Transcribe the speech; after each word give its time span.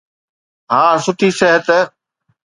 ها، 0.71 0.81
سٺي 1.05 1.29
صحت. 1.39 1.67